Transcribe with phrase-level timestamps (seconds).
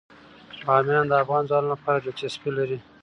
[0.65, 2.77] بامیان د افغان ځوانانو لپاره دلچسپي لري.